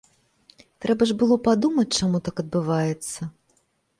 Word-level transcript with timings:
Трэба 0.85 1.03
ж 1.09 1.15
было 1.19 1.37
падумаць, 1.49 1.97
чаму 2.01 2.21
так 2.29 2.35
адбываецца? 2.45 3.29